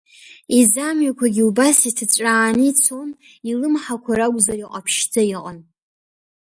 [0.59, 3.09] Иӡамҩақәагьы убас иҭыҵәрааны ицон,
[3.49, 5.57] илымҳақәа ракәзар иҟаԥшьӡа иҟан.